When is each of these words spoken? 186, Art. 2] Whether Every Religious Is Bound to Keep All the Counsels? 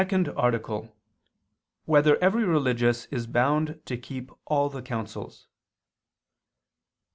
186, 0.01 0.35
Art. 0.75 0.83
2] 0.87 0.93
Whether 1.85 2.17
Every 2.23 2.43
Religious 2.43 3.05
Is 3.11 3.27
Bound 3.27 3.79
to 3.85 3.97
Keep 3.97 4.31
All 4.45 4.67
the 4.67 4.81
Counsels? 4.81 5.47